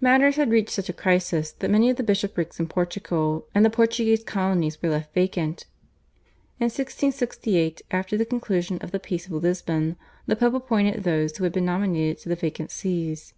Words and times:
Matters 0.00 0.34
had 0.34 0.50
reached 0.50 0.72
such 0.72 0.88
a 0.88 0.92
crisis 0.92 1.52
that 1.52 1.70
many 1.70 1.88
of 1.88 1.96
the 1.96 2.02
bishoprics 2.02 2.58
in 2.58 2.66
Portugal 2.66 3.46
and 3.54 3.64
the 3.64 3.70
Portuguese 3.70 4.24
colonies 4.24 4.82
were 4.82 4.88
left 4.88 5.14
vacant. 5.14 5.66
In 6.58 6.64
1668 6.64 7.82
after 7.92 8.16
the 8.16 8.26
conclusion 8.26 8.78
of 8.78 8.90
the 8.90 8.98
Peace 8.98 9.26
of 9.28 9.32
Lisbon 9.34 9.94
the 10.26 10.34
Pope 10.34 10.54
appointed 10.54 11.04
those 11.04 11.36
who 11.36 11.44
had 11.44 11.52
been 11.52 11.66
nominated 11.66 12.18
to 12.24 12.28
the 12.28 12.34
vacant 12.34 12.72
Sees. 12.72 13.34